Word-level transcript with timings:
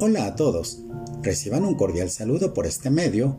Hola 0.00 0.26
a 0.26 0.36
todos, 0.36 0.78
reciban 1.22 1.64
un 1.64 1.74
cordial 1.74 2.08
saludo 2.08 2.54
por 2.54 2.66
este 2.66 2.88
medio 2.88 3.36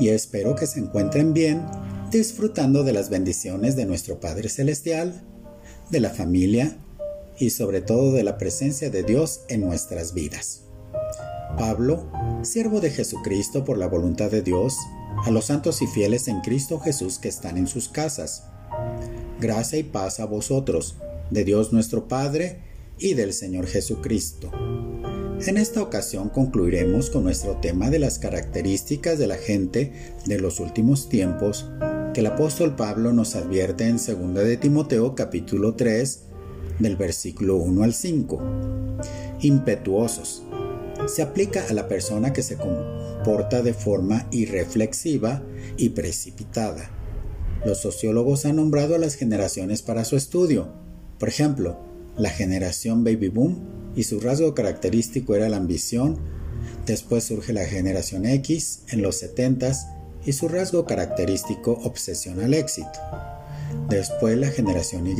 y 0.00 0.08
espero 0.08 0.54
que 0.54 0.66
se 0.66 0.80
encuentren 0.80 1.34
bien 1.34 1.66
disfrutando 2.10 2.84
de 2.84 2.94
las 2.94 3.10
bendiciones 3.10 3.76
de 3.76 3.84
nuestro 3.84 4.18
Padre 4.18 4.48
Celestial, 4.48 5.22
de 5.90 6.00
la 6.00 6.08
familia 6.08 6.78
y 7.38 7.50
sobre 7.50 7.82
todo 7.82 8.12
de 8.12 8.24
la 8.24 8.38
presencia 8.38 8.88
de 8.88 9.02
Dios 9.02 9.42
en 9.50 9.60
nuestras 9.60 10.14
vidas. 10.14 10.62
Pablo, 11.58 12.10
siervo 12.44 12.80
de 12.80 12.90
Jesucristo 12.90 13.66
por 13.66 13.76
la 13.76 13.86
voluntad 13.86 14.30
de 14.30 14.40
Dios, 14.40 14.78
a 15.26 15.30
los 15.30 15.44
santos 15.44 15.82
y 15.82 15.86
fieles 15.86 16.28
en 16.28 16.40
Cristo 16.40 16.80
Jesús 16.80 17.18
que 17.18 17.28
están 17.28 17.58
en 17.58 17.66
sus 17.66 17.90
casas. 17.90 18.44
Gracia 19.38 19.78
y 19.78 19.82
paz 19.82 20.18
a 20.18 20.24
vosotros, 20.24 20.96
de 21.30 21.44
Dios 21.44 21.74
nuestro 21.74 22.08
Padre 22.08 22.62
y 22.98 23.12
del 23.12 23.34
Señor 23.34 23.66
Jesucristo. 23.66 24.50
En 25.46 25.56
esta 25.56 25.80
ocasión 25.80 26.28
concluiremos 26.28 27.08
con 27.08 27.24
nuestro 27.24 27.56
tema 27.56 27.88
de 27.88 27.98
las 27.98 28.18
características 28.18 29.18
de 29.18 29.26
la 29.26 29.36
gente 29.36 30.14
de 30.26 30.38
los 30.38 30.60
últimos 30.60 31.08
tiempos 31.08 31.66
que 32.12 32.20
el 32.20 32.26
apóstol 32.26 32.76
Pablo 32.76 33.14
nos 33.14 33.36
advierte 33.36 33.86
en 33.86 33.96
2 33.96 34.34
de 34.34 34.58
Timoteo 34.58 35.14
capítulo 35.14 35.76
3 35.76 36.20
del 36.78 36.96
versículo 36.96 37.56
1 37.56 37.84
al 37.84 37.94
5. 37.94 38.42
Impetuosos. 39.40 40.42
Se 41.06 41.22
aplica 41.22 41.64
a 41.66 41.72
la 41.72 41.88
persona 41.88 42.34
que 42.34 42.42
se 42.42 42.58
comporta 42.58 43.62
de 43.62 43.72
forma 43.72 44.28
irreflexiva 44.30 45.42
y 45.78 45.88
precipitada. 45.90 46.90
Los 47.64 47.78
sociólogos 47.78 48.44
han 48.44 48.56
nombrado 48.56 48.94
a 48.94 48.98
las 48.98 49.14
generaciones 49.14 49.80
para 49.80 50.04
su 50.04 50.16
estudio. 50.16 50.68
Por 51.18 51.30
ejemplo, 51.30 51.78
la 52.18 52.28
generación 52.28 53.04
baby 53.04 53.28
boom 53.30 53.79
y 53.96 54.04
su 54.04 54.20
rasgo 54.20 54.54
característico 54.54 55.34
era 55.34 55.48
la 55.48 55.56
ambición. 55.56 56.18
Después 56.86 57.24
surge 57.24 57.52
la 57.52 57.64
generación 57.64 58.26
X 58.26 58.80
en 58.90 59.02
los 59.02 59.16
70 59.16 59.72
y 60.24 60.32
su 60.32 60.48
rasgo 60.48 60.84
característico 60.84 61.72
obsesión 61.84 62.40
al 62.40 62.54
éxito. 62.54 62.98
Después 63.88 64.36
la 64.36 64.48
generación 64.48 65.06
Y 65.06 65.14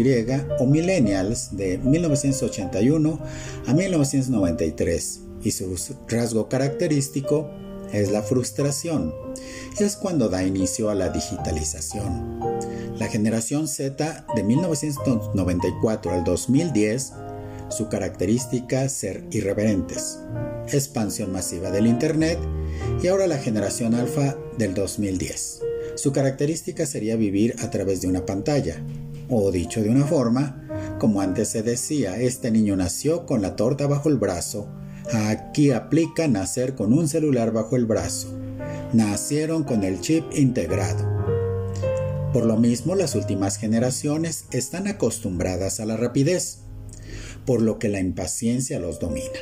o 0.59 0.67
millennials 0.67 1.57
de 1.57 1.79
1981 1.79 3.19
a 3.67 3.75
1993 3.75 5.21
y 5.43 5.51
su 5.53 5.77
rasgo 6.09 6.49
característico 6.49 7.49
es 7.93 8.11
la 8.11 8.23
frustración. 8.23 9.15
Es 9.79 9.97
cuando 9.97 10.29
da 10.29 10.45
inicio 10.45 10.91
a 10.91 10.95
la 10.95 11.09
digitalización. 11.09 12.41
La 12.99 13.09
generación 13.09 13.67
Z 13.67 14.27
de 14.35 14.43
1994 14.43 16.13
al 16.13 16.25
2010 16.25 17.13
su 17.71 17.89
característica 17.89 18.89
ser 18.89 19.25
irreverentes, 19.31 20.19
expansión 20.69 21.33
masiva 21.33 21.71
del 21.71 21.87
Internet 21.87 22.39
y 23.03 23.07
ahora 23.07 23.27
la 23.27 23.39
generación 23.39 23.95
alfa 23.95 24.37
del 24.59 24.75
2010. 24.75 25.63
Su 25.95 26.13
característica 26.13 26.87
sería 26.87 27.17
vivir 27.17 27.57
a 27.61 27.71
través 27.71 28.01
de 28.01 28.09
una 28.09 28.27
pantalla, 28.27 28.83
o 29.29 29.51
dicho 29.53 29.83
de 29.83 29.91
una 29.91 30.05
forma, 30.05 30.97
como 30.99 31.21
antes 31.21 31.49
se 31.49 31.63
decía, 31.63 32.21
este 32.21 32.51
niño 32.51 32.77
nació 32.77 33.27
con 33.27 33.43
la 33.43 33.57
torta 33.57 33.87
bajo 33.87 34.09
el 34.09 34.17
brazo, 34.17 34.69
aquí 35.13 35.71
aplica 35.71 36.29
nacer 36.29 36.75
con 36.75 36.93
un 36.93 37.09
celular 37.09 37.53
bajo 37.53 37.77
el 37.77 37.87
brazo, 37.87 38.37
nacieron 38.93 39.65
con 39.65 39.85
el 39.85 40.01
chip 40.01 40.25
integrado. 40.33 41.09
Por 42.33 42.47
lo 42.47 42.57
mismo, 42.57 42.95
las 42.95 43.15
últimas 43.15 43.57
generaciones 43.57 44.45
están 44.53 44.87
acostumbradas 44.87 45.81
a 45.81 45.87
la 45.87 45.97
rapidez, 45.97 46.59
por 47.51 47.63
lo 47.63 47.81
que 47.81 47.89
la 47.89 47.99
impaciencia 47.99 48.79
los 48.79 49.01
domina. 49.01 49.41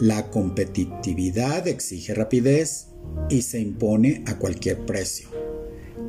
La 0.00 0.30
competitividad 0.30 1.68
exige 1.68 2.14
rapidez 2.14 2.86
y 3.28 3.42
se 3.42 3.60
impone 3.60 4.24
a 4.26 4.38
cualquier 4.38 4.86
precio, 4.86 5.28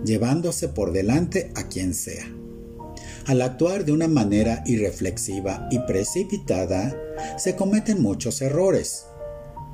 llevándose 0.06 0.70
por 0.70 0.94
delante 0.94 1.52
a 1.56 1.68
quien 1.68 1.94
sea. 1.94 2.34
Al 3.26 3.42
actuar 3.42 3.84
de 3.84 3.92
una 3.92 4.08
manera 4.08 4.64
irreflexiva 4.66 5.68
y 5.70 5.80
precipitada, 5.80 6.96
se 7.38 7.58
cometen 7.58 8.02
muchos 8.02 8.42
errores. 8.42 9.04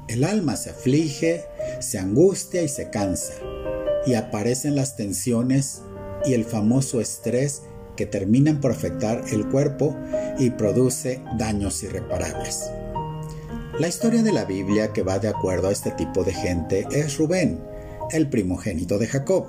El 0.07 0.23
alma 0.23 0.55
se 0.55 0.71
aflige, 0.71 1.43
se 1.81 1.99
angustia 1.99 2.63
y 2.63 2.67
se 2.67 2.89
cansa, 2.89 3.35
y 4.07 4.15
aparecen 4.15 4.75
las 4.75 4.95
tensiones 4.95 5.83
y 6.25 6.33
el 6.33 6.45
famoso 6.45 6.99
estrés 6.99 7.61
que 7.95 8.05
terminan 8.05 8.59
por 8.59 8.71
afectar 8.71 9.23
el 9.31 9.47
cuerpo 9.47 9.95
y 10.39 10.51
produce 10.51 11.21
daños 11.37 11.83
irreparables. 11.83 12.69
La 13.79 13.87
historia 13.87 14.21
de 14.21 14.31
la 14.31 14.45
Biblia 14.45 14.93
que 14.93 15.01
va 15.01 15.19
de 15.19 15.27
acuerdo 15.27 15.67
a 15.67 15.71
este 15.71 15.91
tipo 15.91 16.23
de 16.23 16.33
gente 16.33 16.87
es 16.91 17.17
Rubén, 17.17 17.59
el 18.11 18.29
primogénito 18.29 18.99
de 18.99 19.07
Jacob. 19.07 19.47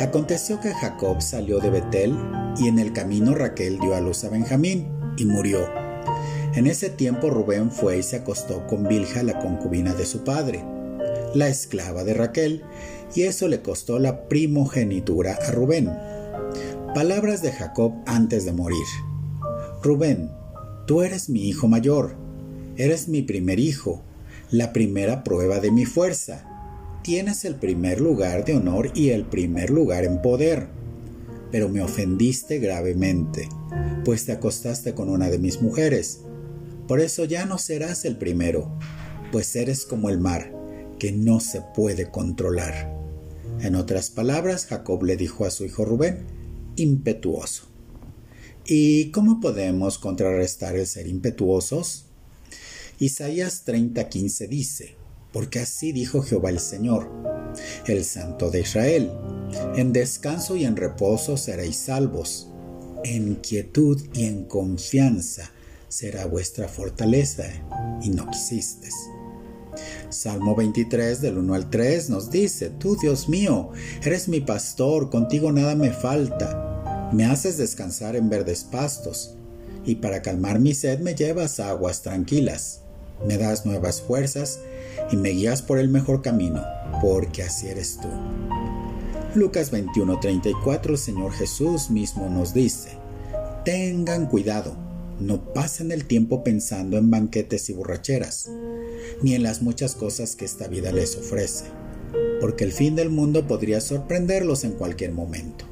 Aconteció 0.00 0.60
que 0.60 0.74
Jacob 0.74 1.22
salió 1.22 1.58
de 1.58 1.70
Betel 1.70 2.16
y 2.58 2.68
en 2.68 2.78
el 2.78 2.92
camino 2.92 3.34
Raquel 3.34 3.78
dio 3.78 3.94
a 3.94 4.00
luz 4.00 4.24
a 4.24 4.28
Benjamín 4.28 4.88
y 5.16 5.24
murió. 5.24 5.68
En 6.54 6.66
ese 6.66 6.90
tiempo 6.90 7.30
Rubén 7.30 7.70
fue 7.70 7.98
y 7.98 8.02
se 8.02 8.16
acostó 8.16 8.66
con 8.66 8.84
Bilja, 8.84 9.22
la 9.22 9.38
concubina 9.38 9.94
de 9.94 10.04
su 10.04 10.24
padre, 10.24 10.64
la 11.34 11.48
esclava 11.48 12.04
de 12.04 12.14
Raquel, 12.14 12.64
y 13.14 13.22
eso 13.22 13.48
le 13.48 13.62
costó 13.62 13.98
la 13.98 14.28
primogenitura 14.28 15.38
a 15.46 15.50
Rubén. 15.50 15.90
Palabras 16.98 17.42
de 17.42 17.52
Jacob 17.52 17.92
antes 18.06 18.44
de 18.44 18.50
morir. 18.50 18.84
Rubén, 19.84 20.32
tú 20.84 21.02
eres 21.02 21.28
mi 21.28 21.48
hijo 21.48 21.68
mayor, 21.68 22.16
eres 22.76 23.06
mi 23.06 23.22
primer 23.22 23.60
hijo, 23.60 24.02
la 24.50 24.72
primera 24.72 25.22
prueba 25.22 25.60
de 25.60 25.70
mi 25.70 25.84
fuerza. 25.84 26.44
Tienes 27.04 27.44
el 27.44 27.54
primer 27.54 28.00
lugar 28.00 28.44
de 28.44 28.56
honor 28.56 28.90
y 28.96 29.10
el 29.10 29.24
primer 29.24 29.70
lugar 29.70 30.02
en 30.02 30.20
poder. 30.20 30.66
Pero 31.52 31.68
me 31.68 31.82
ofendiste 31.82 32.58
gravemente, 32.58 33.48
pues 34.04 34.26
te 34.26 34.32
acostaste 34.32 34.92
con 34.94 35.08
una 35.08 35.30
de 35.30 35.38
mis 35.38 35.62
mujeres. 35.62 36.22
Por 36.88 36.98
eso 36.98 37.24
ya 37.24 37.46
no 37.46 37.58
serás 37.58 38.06
el 38.06 38.18
primero, 38.18 38.76
pues 39.30 39.54
eres 39.54 39.84
como 39.84 40.10
el 40.10 40.18
mar, 40.18 40.52
que 40.98 41.12
no 41.12 41.38
se 41.38 41.62
puede 41.76 42.10
controlar. 42.10 42.92
En 43.60 43.76
otras 43.76 44.10
palabras, 44.10 44.66
Jacob 44.66 45.04
le 45.04 45.16
dijo 45.16 45.44
a 45.44 45.52
su 45.52 45.64
hijo 45.64 45.84
Rubén, 45.84 46.37
impetuoso. 46.78 47.68
¿Y 48.70 49.10
cómo 49.12 49.40
podemos 49.40 49.96
contrarrestar 49.98 50.76
el 50.76 50.86
ser 50.86 51.06
impetuosos? 51.06 52.04
Isaías 52.98 53.62
30:15 53.64 54.46
dice, 54.46 54.96
porque 55.32 55.60
así 55.60 55.92
dijo 55.92 56.20
Jehová 56.20 56.50
el 56.50 56.60
Señor, 56.60 57.10
el 57.86 58.04
Santo 58.04 58.50
de 58.50 58.60
Israel, 58.60 59.10
en 59.74 59.94
descanso 59.94 60.54
y 60.56 60.66
en 60.66 60.76
reposo 60.76 61.38
seréis 61.38 61.76
salvos, 61.76 62.48
en 63.04 63.36
quietud 63.36 64.02
y 64.12 64.24
en 64.24 64.44
confianza 64.44 65.50
será 65.88 66.26
vuestra 66.26 66.68
fortaleza, 66.68 67.44
y 68.02 68.10
no 68.10 68.28
quisistes. 68.28 68.94
Salmo 70.10 70.54
23 70.54 71.22
del 71.22 71.38
1 71.38 71.54
al 71.54 71.70
3 71.70 72.10
nos 72.10 72.30
dice, 72.30 72.68
Tú 72.68 72.96
Dios 72.96 73.30
mío, 73.30 73.70
eres 74.02 74.28
mi 74.28 74.40
pastor, 74.40 75.08
contigo 75.08 75.52
nada 75.52 75.74
me 75.74 75.90
falta 75.90 76.67
me 77.12 77.24
haces 77.24 77.56
descansar 77.56 78.16
en 78.16 78.28
verdes 78.28 78.64
pastos, 78.64 79.34
y 79.84 79.96
para 79.96 80.22
calmar 80.22 80.60
mi 80.60 80.74
sed 80.74 81.00
me 81.00 81.14
llevas 81.14 81.60
a 81.60 81.70
aguas 81.70 82.02
tranquilas. 82.02 82.80
Me 83.26 83.36
das 83.36 83.66
nuevas 83.66 84.00
fuerzas 84.00 84.60
y 85.10 85.16
me 85.16 85.30
guías 85.30 85.62
por 85.62 85.78
el 85.78 85.88
mejor 85.88 86.22
camino, 86.22 86.62
porque 87.00 87.42
así 87.42 87.68
eres 87.68 87.98
tú. 88.00 88.08
Lucas 89.34 89.72
21:34 89.72 90.90
el 90.90 90.98
Señor 90.98 91.32
Jesús 91.32 91.90
mismo 91.90 92.28
nos 92.28 92.54
dice, 92.54 92.90
tengan 93.64 94.26
cuidado, 94.26 94.76
no 95.20 95.52
pasen 95.52 95.92
el 95.92 96.04
tiempo 96.06 96.44
pensando 96.44 96.96
en 96.96 97.10
banquetes 97.10 97.68
y 97.70 97.72
borracheras, 97.72 98.50
ni 99.22 99.34
en 99.34 99.42
las 99.42 99.62
muchas 99.62 99.94
cosas 99.94 100.36
que 100.36 100.44
esta 100.44 100.68
vida 100.68 100.92
les 100.92 101.16
ofrece, 101.16 101.64
porque 102.40 102.64
el 102.64 102.72
fin 102.72 102.94
del 102.94 103.10
mundo 103.10 103.46
podría 103.46 103.80
sorprenderlos 103.80 104.64
en 104.64 104.72
cualquier 104.72 105.12
momento. 105.12 105.67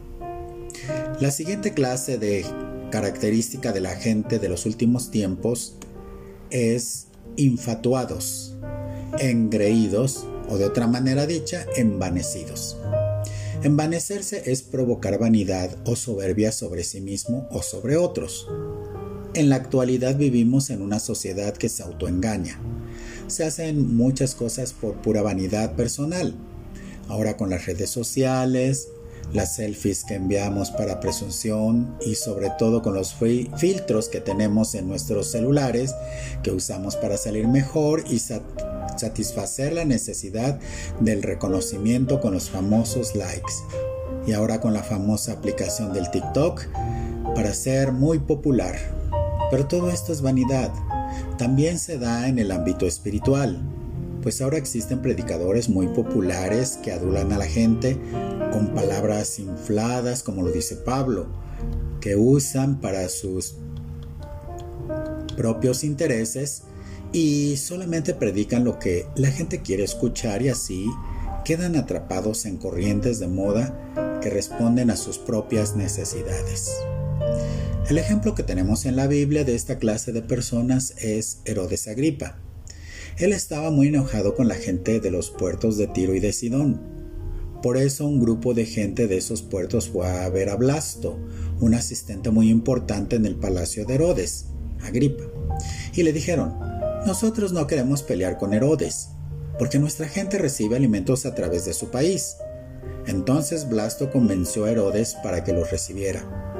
La 1.19 1.31
siguiente 1.31 1.73
clase 1.73 2.19
de 2.19 2.45
característica 2.91 3.73
de 3.73 3.81
la 3.81 3.97
gente 3.97 4.39
de 4.39 4.51
los 4.51 4.67
últimos 4.67 5.11
tiempos 5.11 5.75
es 6.51 7.07
infatuados, 7.37 8.55
engreídos 9.19 10.27
o 10.51 10.59
de 10.59 10.67
otra 10.67 10.87
manera 10.87 11.27
dicha, 11.27 11.65
envanecidos. 11.75 12.77
Envanecerse 13.63 14.43
es 14.45 14.61
provocar 14.61 15.19
vanidad 15.19 15.75
o 15.87 15.97
soberbia 15.97 16.53
sobre 16.53 16.85
sí 16.85 17.01
mismo 17.01 17.49
o 17.51 17.63
sobre 17.63 17.97
otros. 17.97 18.47
En 19.33 19.49
la 19.49 19.57
actualidad 19.57 20.17
vivimos 20.17 20.69
en 20.69 20.83
una 20.83 20.99
sociedad 20.99 21.57
que 21.57 21.71
se 21.71 21.83
autoengaña. 21.83 22.61
Se 23.27 23.43
hacen 23.43 23.97
muchas 23.97 24.35
cosas 24.35 24.75
por 24.75 25.01
pura 25.01 25.23
vanidad 25.23 25.77
personal. 25.77 26.35
Ahora 27.09 27.39
con 27.39 27.49
las 27.49 27.65
redes 27.65 27.89
sociales, 27.89 28.89
las 29.33 29.57
selfies 29.57 30.05
que 30.05 30.15
enviamos 30.15 30.71
para 30.71 31.01
presunción 31.01 31.97
y 32.05 32.15
sobre 32.15 32.51
todo 32.59 32.83
con 32.83 32.95
los 32.95 33.15
filtros 33.15 34.09
que 34.09 34.21
tenemos 34.21 34.75
en 34.75 34.89
nuestros 34.89 35.31
celulares 35.31 35.95
que 36.43 36.53
usamos 36.53 36.97
para 36.97 37.17
salir 37.17 37.49
mejor 37.49 38.05
y 38.09 38.19
satisfacer 38.19 39.73
la 39.73 39.85
necesidad 39.85 40.59
del 41.01 41.23
reconocimiento 41.23 42.21
con 42.21 42.35
los 42.35 42.51
famosos 42.51 43.15
likes. 43.15 43.53
Y 44.27 44.33
ahora 44.33 44.61
con 44.61 44.75
la 44.75 44.83
famosa 44.83 45.33
aplicación 45.33 45.93
del 45.93 46.11
TikTok 46.11 46.65
para 47.35 47.55
ser 47.55 47.93
muy 47.93 48.19
popular. 48.19 48.77
Pero 49.51 49.67
todo 49.67 49.91
esto 49.91 50.13
es 50.13 50.21
vanidad. 50.21 50.73
También 51.39 51.79
se 51.79 51.99
da 51.99 52.27
en 52.27 52.39
el 52.39 52.51
ámbito 52.51 52.87
espiritual 52.87 53.61
pues 54.27 54.43
ahora 54.43 54.59
existen 54.59 55.03
predicadores 55.03 55.69
muy 55.69 55.87
populares 55.87 56.81
que 56.83 56.91
adulan 56.91 57.31
a 57.31 57.39
la 57.39 57.47
gente 57.47 57.97
con 58.51 58.75
palabras 58.75 59.39
infladas, 59.39 60.25
como 60.25 60.43
lo 60.43 60.51
dice 60.51 60.75
Pablo, 60.75 61.29
que 62.01 62.17
usan 62.17 62.81
para 62.81 63.09
sus 63.09 63.55
propios 65.37 65.85
intereses 65.85 66.65
y 67.13 67.57
solamente 67.57 68.15
predican 68.15 68.65
lo 68.65 68.81
que 68.81 69.07
la 69.15 69.31
gente 69.31 69.63
quiere 69.63 69.85
escuchar 69.85 70.43
y 70.43 70.49
así 70.49 70.87
quedan 71.45 71.77
atrapados 71.77 72.47
en 72.47 72.57
corrientes 72.57 73.21
de 73.21 73.29
moda 73.29 73.79
que 74.21 74.29
responden 74.29 74.91
a 74.91 74.97
sus 74.97 75.19
propias 75.19 75.77
necesidades. 75.77 76.73
El 77.89 77.97
ejemplo 77.97 78.35
que 78.35 78.43
tenemos 78.43 78.87
en 78.87 78.97
la 78.97 79.07
Biblia 79.07 79.45
de 79.45 79.55
esta 79.55 79.79
clase 79.79 80.11
de 80.11 80.23
personas 80.23 80.95
es 80.99 81.43
Herodes 81.45 81.87
Agripa. 81.87 82.41
Él 83.19 83.33
estaba 83.33 83.71
muy 83.71 83.89
enojado 83.89 84.35
con 84.35 84.47
la 84.47 84.57
gente 84.57 85.01
de 85.01 85.11
los 85.11 85.31
puertos 85.31 85.79
de 85.79 85.87
Tiro 85.87 86.15
y 86.15 86.21
de 86.21 86.35
Sidón. 86.35 86.81
Por 87.63 87.79
eso 87.79 88.07
un 88.07 88.21
grupo 88.21 88.53
de 88.53 88.67
gente 88.67 89.07
de 89.07 89.17
esos 89.17 89.41
puertos 89.41 89.89
fue 89.89 90.07
a 90.07 90.29
ver 90.29 90.51
a 90.51 90.57
Blasto, 90.57 91.19
un 91.59 91.73
asistente 91.73 92.31
muy 92.31 92.51
importante 92.51 93.17
en 93.17 93.25
el 93.25 93.37
palacio 93.37 93.87
de 93.87 93.95
Herodes, 93.95 94.49
Agripa, 94.83 95.25
y 95.95 96.03
le 96.03 96.13
dijeron, 96.13 96.59
nosotros 97.07 97.53
no 97.53 97.67
queremos 97.67 98.03
pelear 98.03 98.37
con 98.37 98.53
Herodes, 98.53 99.09
porque 99.59 99.79
nuestra 99.79 100.09
gente 100.09 100.37
recibe 100.37 100.77
alimentos 100.77 101.25
a 101.25 101.35
través 101.35 101.65
de 101.65 101.73
su 101.73 101.91
país. 101.91 102.37
Entonces 103.07 103.67
Blasto 103.67 104.11
convenció 104.11 104.67
a 104.67 104.71
Herodes 104.71 105.17
para 105.23 105.43
que 105.43 105.55
los 105.55 105.71
recibiera. 105.71 106.55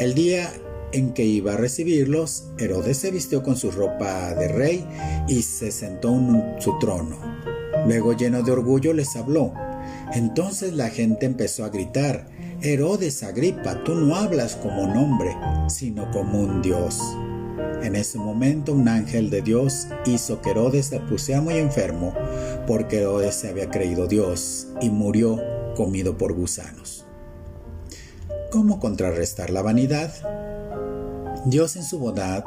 El 0.00 0.14
día 0.14 0.50
en 0.92 1.12
que 1.12 1.24
iba 1.24 1.54
a 1.54 1.56
recibirlos, 1.56 2.44
Herodes 2.58 2.98
se 2.98 3.10
vistió 3.10 3.42
con 3.42 3.56
su 3.56 3.70
ropa 3.70 4.34
de 4.34 4.48
rey 4.48 4.86
y 5.28 5.42
se 5.42 5.70
sentó 5.70 6.10
en 6.10 6.56
su 6.58 6.78
trono. 6.78 7.18
Luego, 7.86 8.12
lleno 8.12 8.42
de 8.42 8.52
orgullo, 8.52 8.92
les 8.92 9.16
habló. 9.16 9.52
Entonces 10.12 10.72
la 10.72 10.88
gente 10.88 11.26
empezó 11.26 11.64
a 11.64 11.68
gritar, 11.68 12.28
Herodes 12.60 13.22
Agripa, 13.22 13.84
tú 13.84 13.94
no 13.94 14.16
hablas 14.16 14.56
como 14.56 14.82
un 14.82 14.96
hombre, 14.96 15.36
sino 15.68 16.10
como 16.10 16.40
un 16.40 16.62
dios. 16.62 17.00
En 17.82 17.94
ese 17.94 18.18
momento 18.18 18.72
un 18.72 18.88
ángel 18.88 19.30
de 19.30 19.42
Dios 19.42 19.86
hizo 20.06 20.40
que 20.42 20.50
Herodes 20.50 20.86
se 20.86 20.98
pusiera 21.00 21.40
muy 21.40 21.54
enfermo, 21.54 22.12
porque 22.66 22.98
Herodes 22.98 23.36
se 23.36 23.48
había 23.48 23.70
creído 23.70 24.06
Dios 24.08 24.66
y 24.80 24.90
murió 24.90 25.40
comido 25.76 26.18
por 26.18 26.32
gusanos. 26.32 27.06
¿Cómo 28.50 28.80
contrarrestar 28.80 29.50
la 29.50 29.62
vanidad? 29.62 30.12
Dios 31.48 31.76
en 31.76 31.82
su 31.82 31.98
bondad 31.98 32.44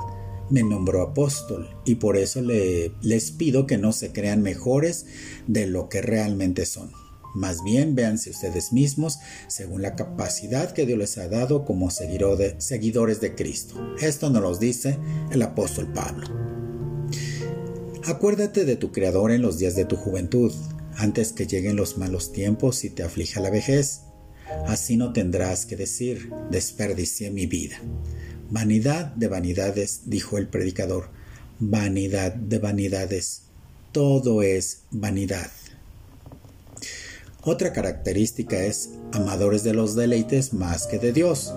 me 0.51 0.61
nombró 0.61 1.01
apóstol 1.01 1.75
y 1.85 1.95
por 1.95 2.17
eso 2.17 2.39
les 2.41 3.31
pido 3.31 3.65
que 3.65 3.79
no 3.79 3.93
se 3.93 4.11
crean 4.11 4.43
mejores 4.43 5.07
de 5.47 5.65
lo 5.65 5.89
que 5.89 6.03
realmente 6.03 6.67
son. 6.67 6.91
Más 7.33 7.63
bien 7.63 7.95
véanse 7.95 8.29
ustedes 8.29 8.71
mismos 8.71 9.17
según 9.47 9.81
la 9.81 9.95
capacidad 9.95 10.71
que 10.71 10.85
Dios 10.85 10.99
les 10.99 11.17
ha 11.17 11.27
dado 11.29 11.65
como 11.65 11.89
seguidores 11.89 13.21
de 13.21 13.35
Cristo. 13.35 13.95
Esto 13.99 14.29
nos 14.29 14.43
lo 14.43 14.55
dice 14.55 14.99
el 15.31 15.41
apóstol 15.41 15.91
Pablo. 15.91 16.27
Acuérdate 18.05 18.65
de 18.65 18.75
tu 18.75 18.91
Creador 18.91 19.31
en 19.31 19.41
los 19.41 19.57
días 19.57 19.75
de 19.75 19.85
tu 19.85 19.95
juventud, 19.95 20.53
antes 20.95 21.33
que 21.33 21.47
lleguen 21.47 21.75
los 21.75 21.97
malos 21.97 22.33
tiempos 22.33 22.83
y 22.83 22.91
te 22.91 23.01
aflija 23.01 23.39
la 23.39 23.49
vejez. 23.49 24.01
Así 24.67 24.95
no 24.95 25.11
tendrás 25.11 25.65
que 25.65 25.75
decir, 25.75 26.29
desperdicié 26.51 27.31
mi 27.31 27.47
vida. 27.47 27.77
Vanidad 28.51 29.05
de 29.15 29.29
vanidades, 29.29 30.01
dijo 30.07 30.37
el 30.37 30.49
predicador. 30.49 31.05
Vanidad 31.59 32.33
de 32.33 32.59
vanidades. 32.59 33.43
Todo 33.93 34.41
es 34.41 34.81
vanidad. 34.91 35.49
Otra 37.43 37.71
característica 37.71 38.61
es 38.61 38.89
amadores 39.13 39.63
de 39.63 39.73
los 39.73 39.95
deleites 39.95 40.51
más 40.51 40.85
que 40.85 40.99
de 40.99 41.13
Dios. 41.13 41.53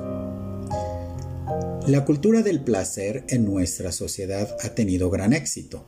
La 1.89 2.05
cultura 2.05 2.43
del 2.43 2.63
placer 2.63 3.25
en 3.27 3.45
nuestra 3.45 3.91
sociedad 3.91 4.57
ha 4.63 4.69
tenido 4.77 5.11
gran 5.11 5.33
éxito. 5.33 5.85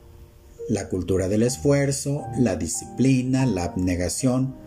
La 0.67 0.89
cultura 0.89 1.29
del 1.29 1.43
esfuerzo, 1.43 2.25
la 2.37 2.57
disciplina, 2.57 3.45
la 3.45 3.63
abnegación, 3.63 4.57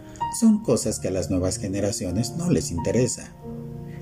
son 0.41 0.63
cosas 0.63 1.01
que 1.01 1.09
a 1.09 1.11
las 1.13 1.29
nuevas 1.29 1.59
generaciones 1.59 2.31
no 2.39 2.51
les 2.51 2.71
interesa. 2.71 3.31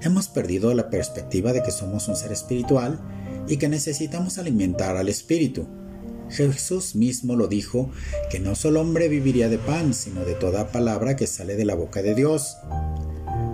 Hemos 0.03 0.29
perdido 0.29 0.73
la 0.75 0.91
perspectiva 0.91 1.53
de 1.53 1.63
que 1.63 1.73
somos 1.73 2.09
un 2.09 2.17
ser 2.17 2.31
espiritual 2.31 3.01
y 3.49 3.57
que 3.57 3.69
necesitamos 3.69 4.39
alimentar 4.39 4.97
al 4.97 5.09
espíritu. 5.09 5.67
Jesús 6.31 6.95
mismo 6.95 7.37
lo 7.37 7.49
dijo, 7.49 7.91
que 8.31 8.39
no 8.39 8.55
solo 8.55 8.81
hombre 8.81 9.09
viviría 9.09 9.49
de 9.49 9.59
pan, 9.59 9.95
sino 9.95 10.25
de 10.25 10.35
toda 10.35 10.71
palabra 10.71 11.17
que 11.17 11.27
sale 11.27 11.57
de 11.57 11.65
la 11.65 11.75
boca 11.75 12.03
de 12.03 12.15
Dios. 12.15 12.57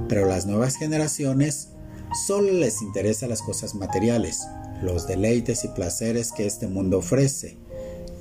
Pero 0.08 0.26
las 0.26 0.46
nuevas 0.46 0.76
generaciones 0.76 1.68
solo 2.26 2.52
les 2.52 2.82
interesan 2.82 3.30
las 3.30 3.42
cosas 3.42 3.74
materiales, 3.74 4.40
los 4.82 5.06
deleites 5.06 5.64
y 5.64 5.68
placeres 5.68 6.32
que 6.32 6.46
este 6.46 6.66
mundo 6.66 6.98
ofrece. 6.98 7.56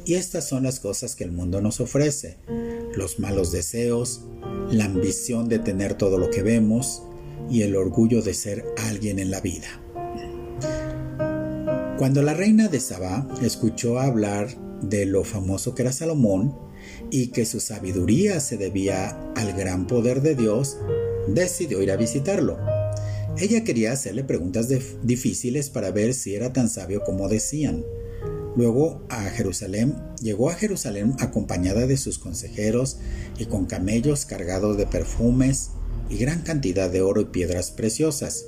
Y 0.06 0.16
estas 0.16 0.48
son 0.48 0.64
las 0.64 0.80
cosas 0.80 1.16
que 1.16 1.24
el 1.24 1.32
mundo 1.32 1.62
nos 1.62 1.80
ofrece, 1.80 2.38
los 2.96 3.20
malos 3.20 3.52
deseos, 3.52 4.22
la 4.70 4.86
ambición 4.86 5.50
de 5.50 5.60
tener 5.60 5.96
todo 5.96 6.18
lo 6.18 6.30
que 6.30 6.44
vemos, 6.44 7.04
y 7.50 7.62
el 7.62 7.76
orgullo 7.76 8.22
de 8.22 8.34
ser 8.34 8.66
alguien 8.78 9.20
en 9.20 9.32
la 9.32 9.42
vida. 9.42 9.68
Cuando 11.98 12.22
la 12.22 12.34
reina 12.34 12.68
de 12.68 12.80
Sabá 12.80 13.28
escuchó 13.42 14.00
hablar 14.00 14.50
de 14.82 15.06
lo 15.06 15.24
famoso 15.24 15.74
que 15.74 15.84
era 15.84 15.94
Salomón 15.94 16.58
y 17.12 17.28
que 17.28 17.46
su 17.46 17.60
sabiduría 17.60 18.40
se 18.40 18.58
debía 18.58 19.10
al 19.36 19.54
gran 19.54 19.88
poder 19.88 20.22
de 20.22 20.36
Dios, 20.36 20.78
decidió 21.28 21.82
ir 21.82 21.92
a 21.92 21.96
visitarlo. 21.96 22.58
Ella 23.38 23.64
quería 23.64 23.94
hacerle 23.94 24.24
preguntas 24.24 24.68
difíciles 25.04 25.70
para 25.70 25.92
ver 25.92 26.14
si 26.14 26.36
era 26.36 26.54
tan 26.54 26.70
sabio 26.70 27.04
como 27.04 27.30
decían. 27.30 27.84
Luego 28.56 29.04
a 29.10 29.24
Jerusalén, 29.24 29.96
llegó 30.22 30.50
a 30.50 30.54
Jerusalén 30.54 31.16
acompañada 31.20 31.88
de 31.88 31.98
sus 31.98 32.20
consejeros 32.20 32.98
y 33.40 33.46
con 33.46 33.66
camellos 33.66 34.26
cargados 34.26 34.78
de 34.78 34.86
perfumes, 34.86 35.72
y 36.14 36.18
gran 36.18 36.42
cantidad 36.42 36.92
de 36.92 37.02
oro 37.02 37.22
y 37.22 37.26
piedras 37.26 37.72
preciosas. 37.72 38.46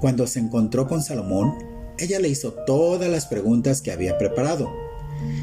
Cuando 0.00 0.26
se 0.26 0.40
encontró 0.40 0.88
con 0.88 1.02
Salomón, 1.02 1.54
ella 1.98 2.18
le 2.18 2.28
hizo 2.28 2.52
todas 2.52 3.08
las 3.08 3.26
preguntas 3.26 3.80
que 3.80 3.92
había 3.92 4.18
preparado, 4.18 4.72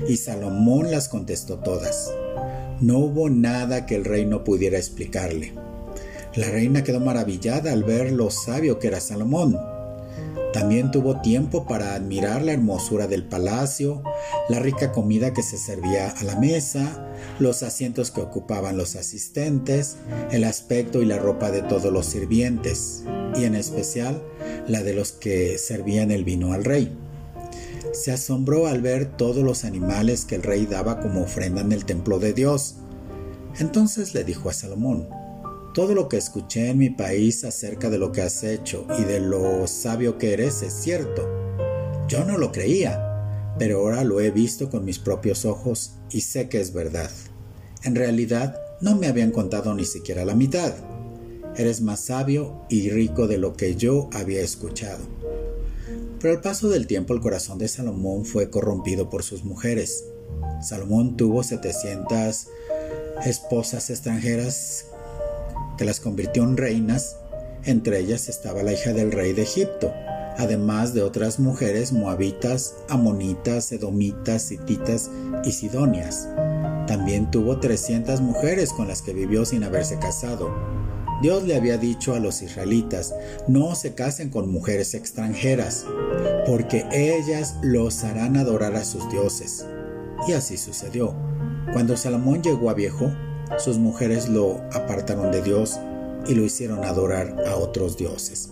y 0.10 0.18
Salomón 0.18 0.92
las 0.92 1.08
contestó 1.08 1.60
todas. 1.60 2.12
No 2.82 2.98
hubo 3.00 3.30
nada 3.30 3.86
que 3.86 3.96
el 3.96 4.04
rey 4.04 4.26
no 4.26 4.44
pudiera 4.44 4.78
explicarle. 4.78 5.54
La 6.36 6.50
reina 6.50 6.84
quedó 6.84 7.00
maravillada 7.00 7.72
al 7.72 7.84
ver 7.84 8.12
lo 8.12 8.30
sabio 8.30 8.78
que 8.78 8.88
era 8.88 9.00
Salomón. 9.00 9.58
También 10.53 10.91
tuvo 10.91 11.22
tiempo 11.22 11.65
para 11.65 11.96
admirar 11.96 12.41
la 12.41 12.51
hermosura 12.51 13.08
del 13.08 13.24
palacio, 13.24 14.03
la 14.50 14.60
rica 14.60 14.91
comida 14.91 15.34
que 15.34 15.43
se 15.43 15.58
servía 15.58 16.10
a 16.10 16.24
la 16.24 16.36
mesa, 16.36 17.08
los 17.39 17.63
asientos 17.63 18.12
que 18.12 18.22
ocupaban 18.22 18.77
los 18.77 18.98
asistentes, 18.98 19.96
el 20.31 20.43
aspecto 20.43 21.01
y 21.01 21.05
la 21.05 21.20
ropa 21.20 21.51
de 21.51 21.62
todos 21.62 21.93
los 21.93 22.05
sirvientes, 22.05 23.03
y 23.36 23.46
en 23.46 23.55
especial 23.55 24.22
la 24.67 24.84
de 24.84 24.93
los 24.93 25.13
que 25.13 25.58
servían 25.58 26.12
el 26.12 26.25
vino 26.25 26.51
al 26.51 26.65
rey. 26.65 26.98
Se 27.93 28.12
asombró 28.12 28.67
al 28.67 28.81
ver 28.81 29.05
todos 29.05 29.43
los 29.43 29.63
animales 29.63 30.25
que 30.25 30.36
el 30.36 30.43
rey 30.43 30.65
daba 30.65 31.00
como 31.00 31.24
ofrenda 31.24 31.62
en 31.62 31.72
el 31.72 31.86
templo 31.86 32.20
de 32.20 32.34
Dios. 32.34 32.75
Entonces 33.60 34.13
le 34.13 34.24
dijo 34.24 34.50
a 34.50 34.53
Salomón, 34.53 35.08
todo 35.74 35.96
lo 35.96 36.10
que 36.10 36.18
escuché 36.18 36.70
en 36.70 36.78
mi 36.78 36.90
país 36.90 37.46
acerca 37.46 37.90
de 37.90 37.98
lo 37.98 38.12
que 38.12 38.22
has 38.22 38.44
hecho 38.44 38.86
y 39.00 39.04
de 39.04 39.20
lo 39.20 39.68
sabio 39.68 40.18
que 40.18 40.34
eres 40.34 40.62
es 40.63 40.74
cierto. 40.74 41.28
Yo 42.08 42.25
no 42.25 42.38
lo 42.38 42.51
creía, 42.51 43.56
pero 43.58 43.80
ahora 43.80 44.04
lo 44.04 44.20
he 44.20 44.32
visto 44.32 44.70
con 44.70 44.84
mis 44.84 45.00
propios 45.00 45.46
ojos 45.46 45.94
y 46.10 46.22
sé 46.22 46.50
que 46.50 46.60
es 46.60 46.74
verdad. 46.74 47.10
En 47.84 47.96
realidad, 47.96 48.60
no 48.82 48.96
me 48.96 49.08
habían 49.08 49.32
contado 49.32 49.74
ni 49.74 49.86
siquiera 49.86 50.25
la 50.25 50.36
mitad. 50.36 50.74
Eres 51.56 51.82
más 51.82 52.01
sabio 52.01 52.66
y 52.70 52.90
rico 52.90 53.28
de 53.28 53.38
lo 53.38 53.54
que 53.54 53.75
yo 53.75 54.10
había 54.13 54.42
escuchado. 54.42 55.04
Pero 56.20 56.34
al 56.34 56.42
paso 56.42 56.70
del 56.70 56.86
tiempo 56.86 57.13
el 57.13 57.22
corazón 57.22 57.58
de 57.58 57.68
Salomón 57.68 58.25
fue 58.25 58.50
corrompido 58.50 59.10
por 59.10 59.24
sus 59.24 59.44
mujeres. 59.44 60.04
Salomón 60.62 61.18
tuvo 61.18 61.44
700 61.44 62.48
esposas 63.25 63.90
extranjeras 63.90 64.90
que 65.82 65.86
las 65.86 66.00
convirtió 66.00 66.44
en 66.44 66.58
reinas, 66.58 67.16
entre 67.66 67.98
ellas 67.98 68.30
estaba 68.30 68.62
la 68.62 68.72
hija 68.72 68.94
del 68.94 69.12
rey 69.12 69.34
de 69.34 69.42
Egipto, 69.42 69.92
además 70.38 70.94
de 70.94 71.02
otras 71.02 71.40
mujeres 71.40 71.92
moabitas, 71.92 72.76
amonitas, 72.88 73.72
edomitas, 73.72 74.52
hititas 74.52 75.10
y 75.44 75.54
sidonias. 75.54 76.30
También 76.86 77.32
tuvo 77.32 77.60
300 77.60 78.22
mujeres 78.22 78.74
con 78.74 78.90
las 78.90 79.02
que 79.02 79.14
vivió 79.14 79.44
sin 79.44 79.64
haberse 79.64 79.98
casado. 79.98 80.54
Dios 81.24 81.46
le 81.46 81.56
había 81.56 81.80
dicho 81.80 82.14
a 82.14 82.20
los 82.20 82.44
israelitas, 82.44 83.16
no 83.48 83.74
se 83.74 83.96
casen 83.96 84.30
con 84.30 84.52
mujeres 84.52 84.94
extranjeras, 84.94 85.88
porque 86.46 86.86
ellas 86.92 87.56
los 87.64 88.04
harán 88.04 88.38
adorar 88.38 88.76
a 88.76 88.86
sus 88.86 89.10
dioses. 89.10 89.66
Y 90.28 90.34
así 90.34 90.58
sucedió. 90.58 91.16
Cuando 91.74 91.98
Salomón 91.98 92.44
llegó 92.44 92.70
a 92.70 92.76
viejo, 92.76 93.12
sus 93.58 93.77
mujeres 93.77 94.29
lo 94.29 94.62
apartaron 94.72 95.31
de 95.31 95.41
Dios 95.41 95.79
y 96.27 96.36
lo 96.36 96.43
hicieron 96.43 96.84
adorar 96.84 97.36
a 97.48 97.55
otros 97.55 97.98
dioses. 97.98 98.50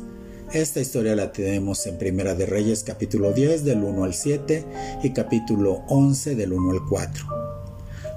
Esta 0.52 0.80
historia 0.80 1.16
la 1.16 1.32
tenemos 1.32 1.86
en 1.86 1.98
Primera 1.98 2.34
de 2.34 2.46
Reyes 2.46 2.84
capítulo 2.84 3.34
10 3.34 3.66
del 3.66 3.84
1 3.84 4.04
al 4.04 4.14
7 4.14 4.66
y 5.04 5.12
capítulo 5.12 5.84
11 5.88 6.36
del 6.36 6.54
1 6.54 6.72
al 6.72 6.86
4. 6.88 7.26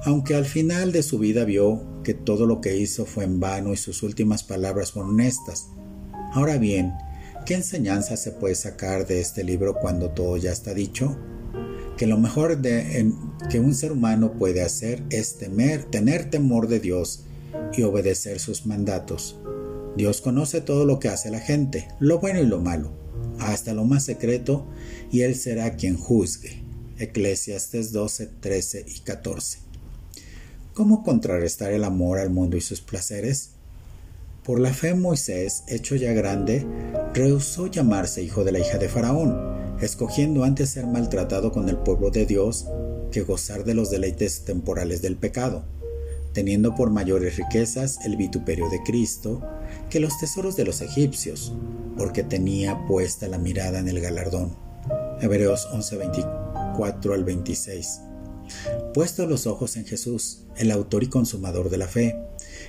Aunque 0.05 0.35
al 0.35 0.47
final 0.47 0.93
de 0.93 1.03
su 1.03 1.19
vida 1.19 1.45
vio 1.45 1.83
que 2.03 2.15
todo 2.15 2.47
lo 2.47 2.61
que 2.61 2.77
hizo 2.77 3.05
fue 3.05 3.25
en 3.25 3.39
vano 3.39 3.73
y 3.73 3.77
sus 3.77 4.03
últimas 4.03 4.43
palabras 4.43 4.93
fueron 4.93 5.13
honestas. 5.13 5.69
Ahora 6.33 6.57
bien, 6.57 6.95
¿qué 7.45 7.55
enseñanza 7.55 8.17
se 8.17 8.33
puede 8.33 8.55
sacar 8.55 9.07
de 9.07 9.21
este 9.21 9.45
libro 9.45 9.75
cuando 9.75 10.11
todo 10.11 10.39
ya 10.39 10.53
está 10.53 10.73
dicho? 10.73 11.17
Que 12.03 12.09
lo 12.09 12.19
mejor 12.19 12.61
que 12.61 13.61
un 13.61 13.75
ser 13.77 13.93
humano 13.93 14.33
puede 14.33 14.63
hacer 14.63 15.05
es 15.11 15.39
temer, 15.39 15.85
tener 15.85 16.31
temor 16.31 16.67
de 16.67 16.81
Dios 16.81 17.27
y 17.75 17.83
obedecer 17.83 18.41
sus 18.41 18.67
mandatos 18.67 19.39
Dios 19.97 20.21
conoce 20.21 20.61
todo 20.61 20.85
lo 20.85 20.99
que 20.99 21.09
hace 21.09 21.31
la 21.31 21.39
gente, 21.39 21.87
lo 22.01 22.19
bueno 22.19 22.41
y 22.41 22.47
lo 22.47 22.59
malo, 22.59 22.91
hasta 23.39 23.73
lo 23.73 23.85
más 23.85 24.03
secreto, 24.03 24.67
y 25.13 25.21
Él 25.21 25.37
será 25.37 25.77
quien 25.77 25.97
juzgue. 25.97 26.65
Eclesiastes 26.99 27.93
12, 27.93 28.27
13 28.41 28.85
y 28.89 28.99
14. 29.03 29.61
¿Cómo 30.75 31.05
contrarrestar 31.05 31.71
el 31.71 31.85
amor 31.85 32.19
al 32.19 32.31
mundo 32.31 32.57
y 32.57 32.63
sus 32.63 32.81
placeres? 32.81 33.51
Por 34.43 34.59
la 34.59 34.75
fe 34.75 34.95
Moisés, 34.95 35.63
hecho 35.69 35.95
ya 35.95 36.13
grande, 36.15 36.67
rehusó 37.15 37.69
llamarse 37.69 38.25
hijo 38.25 38.43
de 38.43 38.51
la 38.51 38.59
hija 38.59 38.79
de 38.79 38.89
Faraón, 38.89 39.62
escogiendo 39.83 40.45
antes 40.45 40.71
ser 40.71 40.87
maltratado 40.87 41.53
con 41.53 41.69
el 41.69 41.77
pueblo 41.77 42.11
de 42.11 42.25
Dios 42.25 42.67
que 43.11 43.21
gozar 43.21 43.65
de 43.65 43.75
los 43.75 43.91
deleites 43.91 44.45
temporales 44.45 45.03
del 45.03 45.17
pecado 45.17 45.65
teniendo 46.33 46.75
por 46.75 46.91
mayores 46.91 47.37
riquezas 47.37 47.99
el 48.05 48.17
vituperio 48.17 48.69
de 48.71 48.83
Cristo 48.83 49.43
que 49.91 50.01
los 50.01 50.19
tesoros 50.19 50.57
de 50.57 50.65
los 50.65 50.81
egipcios, 50.81 51.53
porque 51.97 52.23
tenía 52.23 52.87
puesta 52.87 53.29
la 53.29 53.39
mirada 53.39 53.79
en 53.79 53.89
el 53.89 54.01
galardón. 54.01 54.57
Hebreos 55.21 55.69
11:24 55.73 57.15
al 57.15 57.25
26. 57.25 58.01
Puesto 58.93 59.27
los 59.27 59.47
ojos 59.47 59.77
en 59.77 59.87
Jesús, 59.87 60.45
el 60.57 60.71
autor 60.71 61.05
y 61.05 61.09
consumador 61.09 61.71
de 61.71 61.79
la 61.79 61.87
fe, 61.87 62.19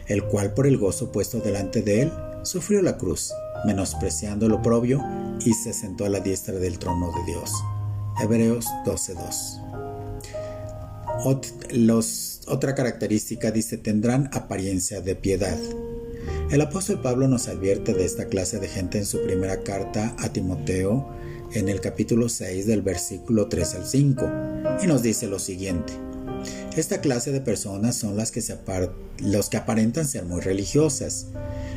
el 0.08 0.24
cual 0.24 0.54
por 0.54 0.68
el 0.68 0.78
gozo 0.78 1.12
puesto 1.12 1.40
delante 1.40 1.82
de 1.82 2.04
él, 2.04 2.12
sufrió 2.44 2.82
la 2.82 2.98
cruz, 2.98 3.34
menospreciando 3.66 4.48
lo 4.48 4.58
oprobio, 4.58 5.02
y 5.40 5.54
se 5.54 5.74
sentó 5.74 6.06
a 6.06 6.10
la 6.10 6.20
diestra 6.20 6.56
del 6.56 6.80
trono 6.80 7.12
de 7.12 7.32
Dios. 7.32 7.52
Hebreos 8.22 8.66
12:2. 8.86 9.62
Los 11.72 12.42
otra 12.48 12.76
característica 12.76 13.52
dice 13.52 13.78
tendrán 13.78 14.30
apariencia 14.34 15.02
de 15.02 15.16
piedad. 15.16 15.58
El 16.52 16.62
apóstol 16.62 17.02
Pablo 17.02 17.28
nos 17.28 17.48
advierte 17.48 17.94
de 17.94 18.06
esta 18.06 18.26
clase 18.26 18.60
de 18.60 18.68
gente 18.68 18.98
en 18.98 19.06
su 19.06 19.24
primera 19.24 19.62
carta 19.62 20.16
a 20.20 20.30
Timoteo 20.30 21.08
en 21.54 21.70
el 21.70 21.82
capítulo 21.82 22.30
6 22.30 22.68
del 22.68 22.82
versículo 22.82 23.48
3 23.48 23.76
al 23.76 23.86
5 23.86 24.32
y 24.84 24.88
nos 24.88 25.02
dice 25.02 25.28
lo 25.28 25.40
siguiente. 25.40 25.94
Esta 26.76 27.02
clase 27.02 27.32
de 27.32 27.42
personas 27.42 27.96
son 27.96 28.18
las 28.18 28.32
que 28.32 28.42
se 28.42 28.58
los 29.20 29.50
que 29.50 29.58
aparentan 29.58 30.08
ser 30.08 30.26
muy 30.26 30.42
religiosas. 30.42 31.28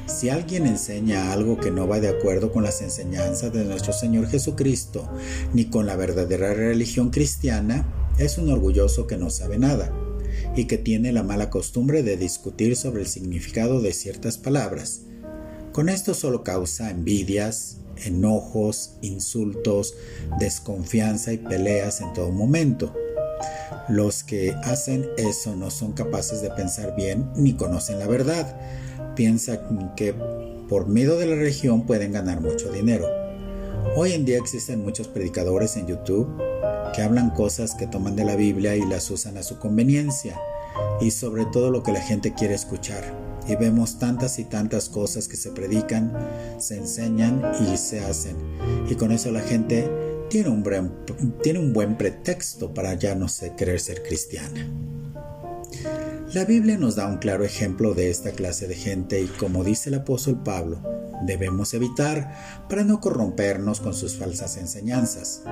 Si 0.07 0.29
alguien 0.29 0.67
enseña 0.67 1.33
algo 1.33 1.59
que 1.59 1.73
no 1.73 1.89
va 1.89 1.99
de 1.99 2.09
acuerdo 2.09 2.53
con 2.53 2.63
las 2.63 2.81
enseñanzas 2.81 3.53
de 3.53 3.65
nuestro 3.65 3.93
Señor 3.93 4.29
Jesucristo 4.29 5.09
ni 5.53 5.67
con 5.67 5.87
la 5.87 5.97
verdadera 5.97 6.55
religión 6.55 7.11
cristiana, 7.11 7.85
es 8.19 8.39
un 8.39 8.49
orgulloso 8.51 9.07
que 9.07 9.17
no 9.17 9.31
sabe 9.31 9.59
nada 9.59 9.93
y 10.55 10.67
que 10.67 10.79
tiene 10.79 11.13
la 11.13 11.25
mala 11.25 11.51
costumbre 11.51 12.03
de 12.03 12.17
discutir 12.17 12.77
sobre 12.77 13.03
el 13.03 13.09
significado 13.09 13.81
de 13.81 13.93
ciertas 13.93 14.39
palabras. 14.39 15.03
Con 15.73 15.89
esto 15.89 16.15
solo 16.15 16.45
causa 16.45 16.91
envidias, 16.91 17.79
enojos, 18.05 18.93
insultos, 19.03 19.95
desconfianza 20.39 21.33
y 21.33 21.39
peleas 21.39 22.01
en 22.01 22.13
todo 22.13 22.31
momento. 22.31 22.95
Los 23.89 24.23
que 24.23 24.53
hacen 24.65 25.07
eso 25.19 25.57
no 25.57 25.71
son 25.71 25.93
capaces 25.93 26.43
de 26.43 26.51
pensar 26.51 26.95
bien 26.97 27.31
ni 27.35 27.55
conocen 27.55 27.99
la 27.99 28.07
verdad. 28.07 28.57
Piensan 29.17 29.95
que 29.97 30.15
por 30.69 30.87
medio 30.87 31.17
de 31.17 31.27
la 31.27 31.35
religión 31.37 31.87
pueden 31.87 32.13
ganar 32.13 32.41
mucho 32.43 32.71
dinero. 32.71 33.07
Hoy 33.97 34.13
en 34.13 34.27
día 34.27 34.37
existen 34.37 34.83
muchos 34.83 35.09
predicadores 35.09 35.77
en 35.77 35.87
YouTube 35.87 36.29
que 36.95 37.03
hablan 37.03 37.31
cosas 37.31 37.75
que 37.75 37.87
toman 37.87 38.15
de 38.15 38.25
la 38.25 38.37
Biblia 38.37 38.77
y 38.77 38.85
las 38.85 39.11
usan 39.11 39.39
a 39.39 39.43
su 39.43 39.59
conveniencia, 39.59 40.39
y 41.01 41.11
sobre 41.11 41.47
todo 41.47 41.71
lo 41.71 41.83
que 41.83 41.93
la 41.93 42.01
gente 42.01 42.35
quiere 42.35 42.55
escuchar. 42.55 43.05
Y 43.49 43.55
vemos 43.57 43.99
tantas 43.99 44.39
y 44.39 44.45
tantas 44.45 44.89
cosas 44.89 45.29
que 45.29 45.37
se 45.37 45.51
predican, 45.51 46.13
se 46.59 46.77
enseñan 46.77 47.43
y 47.73 47.77
se 47.77 48.01
hacen. 48.01 48.37
Y 48.89 48.97
con 48.97 49.13
eso 49.13 49.31
la 49.31 49.41
gente 49.41 49.89
tiene 50.29 50.51
un 50.51 51.73
buen, 51.73 51.97
pretexto 51.97 52.75
para 52.75 52.95
ya 52.95 53.15
no 53.15 53.29
sé, 53.29 53.55
querer 53.57 53.81
ser 53.81 54.03
cristiana. 54.03 54.69
La 56.37 56.45
Biblia 56.45 56.77
nos 56.77 56.97
da 56.97 57.07
un 57.07 57.17
claro 57.17 57.45
ejemplo 57.45 57.95
de 57.95 58.11
esta 58.11 58.33
clase 58.33 58.69
de 58.69 58.75
gente 58.75 59.23
y 59.23 59.27
como 59.27 59.65
dice 59.65 59.89
el 59.89 59.95
apóstol 59.95 60.43
Pablo, 60.43 60.83
debemos 61.25 61.73
evitar 61.73 62.67
para 62.69 62.85
no 62.85 63.01
corrompernos 63.01 63.81
con 63.81 63.95
sus 63.95 64.17
falsas 64.17 64.59
enseñanzas. 64.59 65.45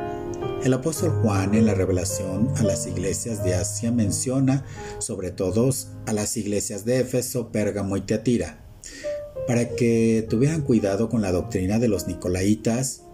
El 0.63 0.75
apóstol 0.75 1.23
Juan 1.23 1.55
en 1.55 1.65
la 1.65 1.73
revelación 1.73 2.51
a 2.59 2.65
las 2.65 2.87
iglesias 2.87 3.43
de 3.43 3.55
Asia 3.55 3.93
menciona 3.93 4.67
sobre 4.99 5.31
todo 5.31 5.71
a 6.05 6.13
las 6.13 6.37
iglesias 6.37 6.85
de 6.85 7.01
Éfeso, 7.01 7.51
Pérgamo 7.51 7.97
y 7.97 8.03
Teatira, 8.03 8.63
para 9.47 9.71
que 9.71 10.27
tuvieran 10.29 10.61
cuidado 10.61 11.09
con 11.09 11.23
la 11.23 11.33
doctrina 11.33 11.79
de 11.79 11.89
los 11.89 12.09
Nicolaitas, 12.09 13.05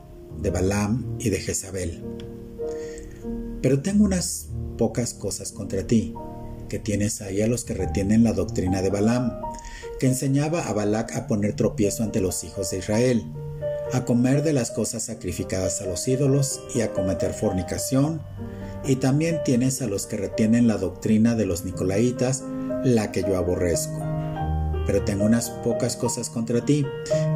de 0.42 0.50
Balaam 0.50 1.16
y 1.20 1.30
de 1.30 1.38
Jezabel. 1.38 2.02
Pero 3.62 3.80
tengo 3.80 4.02
unas 4.06 4.48
pocas 4.76 5.14
cosas 5.14 5.52
contra 5.52 5.86
ti, 5.86 6.14
que 6.70 6.78
tienes 6.78 7.20
ahí 7.20 7.42
a 7.42 7.46
los 7.46 7.64
que 7.64 7.74
retienen 7.74 8.24
la 8.24 8.32
doctrina 8.32 8.80
de 8.80 8.88
Balaam, 8.88 9.38
que 9.98 10.06
enseñaba 10.06 10.66
a 10.66 10.72
Balac 10.72 11.14
a 11.14 11.26
poner 11.26 11.54
tropiezo 11.54 12.02
ante 12.02 12.22
los 12.22 12.42
hijos 12.42 12.70
de 12.70 12.78
Israel, 12.78 13.26
a 13.92 14.06
comer 14.06 14.42
de 14.42 14.54
las 14.54 14.70
cosas 14.70 15.02
sacrificadas 15.02 15.82
a 15.82 15.86
los 15.86 16.08
ídolos 16.08 16.60
y 16.74 16.80
a 16.80 16.92
cometer 16.92 17.34
fornicación, 17.34 18.22
y 18.86 18.96
también 18.96 19.40
tienes 19.44 19.82
a 19.82 19.86
los 19.86 20.06
que 20.06 20.16
retienen 20.16 20.66
la 20.66 20.78
doctrina 20.78 21.34
de 21.34 21.44
los 21.44 21.66
nicolaitas, 21.66 22.42
la 22.82 23.12
que 23.12 23.22
yo 23.22 23.36
aborrezco. 23.36 23.98
Pero 24.86 25.04
tengo 25.04 25.24
unas 25.24 25.50
pocas 25.50 25.96
cosas 25.96 26.30
contra 26.30 26.64
ti, 26.64 26.86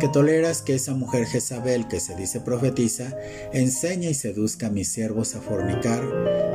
que 0.01 0.09
toleras 0.09 0.63
que 0.63 0.75
esa 0.75 0.95
mujer 0.95 1.27
Jezabel 1.27 1.87
que 1.87 2.01
se 2.01 2.17
dice 2.17 2.41
profetiza, 2.41 3.15
enseñe 3.53 4.09
y 4.09 4.15
seduzca 4.15 4.69
a 4.69 4.71
mis 4.71 4.89
siervos 4.89 5.35
a 5.35 5.41
fornicar 5.41 6.03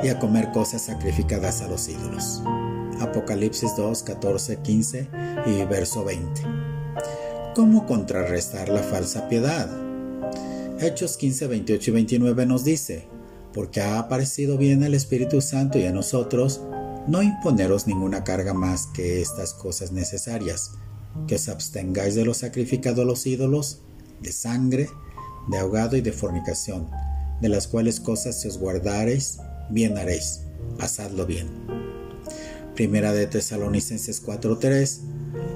y 0.03 0.07
a 0.07 0.17
comer 0.17 0.51
cosas 0.51 0.81
sacrificadas 0.81 1.62
a 1.62 1.67
los 1.67 1.88
ídolos. 1.88 2.41
Apocalipsis 3.00 3.75
2, 3.77 4.03
14, 4.03 4.58
15 4.58 5.10
y 5.46 5.65
verso 5.65 6.03
20. 6.03 6.41
¿Cómo 7.56 7.86
contrarrestar 7.86 8.70
la 8.70 8.84
falsa 8.84 9.27
piedad? 9.27 9.70
Hechos 10.79 11.18
15, 11.18 11.48
28 11.48 11.91
y 11.91 11.94
29 11.94 12.46
nos 12.46 12.63
dice, 12.63 13.08
porque 13.53 13.82
ha 13.82 14.00
aparecido 14.00 14.58
bien 14.58 14.84
el 14.84 14.94
Espíritu 14.94 15.41
Santo 15.41 15.77
y 15.77 15.86
a 15.86 15.91
nosotros, 15.91 16.62
no 17.08 17.24
imponeros 17.24 17.88
ninguna 17.88 18.24
carga 18.24 18.53
más 18.53 18.88
que 18.88 19.22
estas 19.22 19.53
cosas 19.53 19.91
necesarias, 19.91 20.72
que 21.27 21.36
os 21.36 21.50
abstengáis 21.50 22.15
de 22.15 22.25
lo 22.25 22.34
sacrificado 22.34 23.01
a 23.01 23.06
los 23.06 23.25
ídolos, 23.25 23.82
de 24.22 24.32
sangre, 24.32 24.89
de 25.50 25.58
ahogado 25.58 25.98
y 25.98 26.01
de 26.01 26.12
fornicación, 26.12 26.89
de 27.41 27.50
las 27.50 27.68
cuales 27.68 28.00
cosas 28.00 28.39
si 28.39 28.48
os 28.48 28.58
guardareis, 28.58 29.39
bien 29.70 29.98
haréis, 29.98 30.41
hacedlo 30.79 31.25
bien. 31.25 31.88
Primera 32.79 33.12
de 33.12 33.27
Tesalonicenses 33.27 34.24
4:3, 34.25 35.01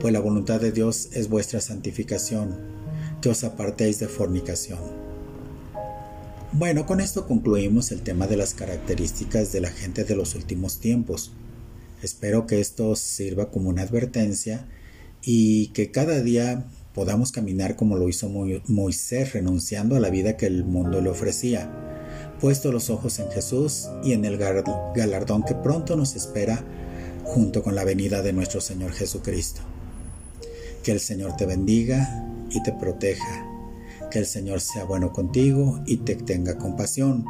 pues 0.01 0.11
la 0.11 0.19
voluntad 0.19 0.59
de 0.59 0.73
Dios 0.73 1.07
es 1.13 1.29
vuestra 1.29 1.61
santificación, 1.61 2.53
que 3.21 3.29
os 3.29 3.45
apartéis 3.45 3.97
de 3.99 4.09
fornicación. 4.09 4.79
Bueno, 6.51 6.85
con 6.85 6.99
esto 6.99 7.25
concluimos 7.25 7.93
el 7.93 8.01
tema 8.01 8.27
de 8.27 8.35
las 8.35 8.53
características 8.53 9.53
de 9.53 9.61
la 9.61 9.69
gente 9.69 10.03
de 10.03 10.17
los 10.17 10.35
últimos 10.35 10.81
tiempos. 10.81 11.31
Espero 12.01 12.45
que 12.45 12.59
esto 12.59 12.93
sirva 12.97 13.51
como 13.51 13.69
una 13.69 13.83
advertencia 13.83 14.67
y 15.21 15.67
que 15.67 15.91
cada 15.91 16.19
día 16.19 16.65
podamos 16.93 17.31
caminar 17.31 17.77
como 17.77 17.95
lo 17.95 18.09
hizo 18.09 18.27
Moisés, 18.67 19.31
renunciando 19.31 19.95
a 19.95 20.01
la 20.01 20.09
vida 20.09 20.35
que 20.35 20.47
el 20.47 20.65
mundo 20.65 20.99
le 20.99 21.09
ofrecía, 21.09 21.71
puesto 22.41 22.73
los 22.73 22.89
ojos 22.89 23.19
en 23.19 23.31
Jesús 23.31 23.87
y 24.03 24.11
en 24.11 24.25
el 24.25 24.35
galardón 24.37 25.43
que 25.43 25.55
pronto 25.55 25.95
nos 25.95 26.17
espera 26.17 26.65
junto 27.23 27.63
con 27.63 27.75
la 27.75 27.83
venida 27.83 28.21
de 28.21 28.33
nuestro 28.33 28.61
Señor 28.61 28.91
Jesucristo. 28.91 29.61
Que 30.83 30.91
el 30.91 30.99
Señor 30.99 31.35
te 31.35 31.45
bendiga 31.45 32.25
y 32.49 32.61
te 32.63 32.73
proteja. 32.73 33.47
Que 34.11 34.19
el 34.19 34.25
Señor 34.25 34.61
sea 34.61 34.83
bueno 34.83 35.11
contigo 35.11 35.81
y 35.85 35.97
te 35.97 36.15
tenga 36.15 36.57
compasión. 36.57 37.25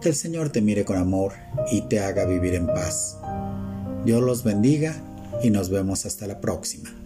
Que 0.00 0.10
el 0.10 0.14
Señor 0.14 0.50
te 0.50 0.60
mire 0.60 0.84
con 0.84 0.96
amor 0.96 1.32
y 1.70 1.82
te 1.82 2.00
haga 2.00 2.24
vivir 2.26 2.54
en 2.54 2.66
paz. 2.66 3.18
Dios 4.04 4.22
los 4.22 4.44
bendiga 4.44 4.94
y 5.42 5.50
nos 5.50 5.70
vemos 5.70 6.06
hasta 6.06 6.26
la 6.26 6.40
próxima. 6.40 7.01